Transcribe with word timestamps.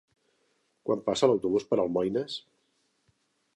Quan 0.89 1.03
passa 1.09 1.29
l'autobús 1.31 1.69
per 1.73 1.79
Almoines? 1.85 2.41